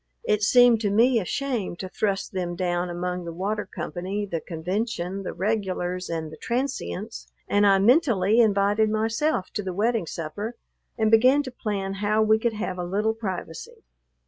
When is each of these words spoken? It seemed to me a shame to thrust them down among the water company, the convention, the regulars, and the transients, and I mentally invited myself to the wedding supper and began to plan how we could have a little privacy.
It 0.23 0.41
seemed 0.41 0.81
to 0.81 0.89
me 0.89 1.19
a 1.19 1.25
shame 1.25 1.75
to 1.75 1.87
thrust 1.87 2.31
them 2.33 2.55
down 2.55 2.89
among 2.89 3.23
the 3.23 3.31
water 3.31 3.67
company, 3.67 4.25
the 4.25 4.41
convention, 4.41 5.21
the 5.21 5.31
regulars, 5.31 6.09
and 6.09 6.31
the 6.31 6.37
transients, 6.37 7.31
and 7.47 7.67
I 7.67 7.77
mentally 7.77 8.39
invited 8.39 8.89
myself 8.89 9.51
to 9.51 9.61
the 9.61 9.73
wedding 9.73 10.07
supper 10.07 10.55
and 10.97 11.11
began 11.11 11.43
to 11.43 11.51
plan 11.51 11.93
how 12.01 12.23
we 12.23 12.39
could 12.39 12.53
have 12.53 12.79
a 12.79 12.83
little 12.83 13.13
privacy. 13.13 13.83